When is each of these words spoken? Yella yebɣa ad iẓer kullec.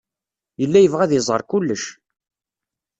Yella 0.61 0.79
yebɣa 0.81 1.01
ad 1.05 1.11
iẓer 1.19 1.41
kullec. 1.49 1.83